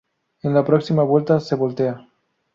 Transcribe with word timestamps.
En 0.41 0.55
la 0.55 0.65
próxima 0.65 1.03
vuelta, 1.03 1.39
se 1.39 1.53
voltea. 1.53 2.07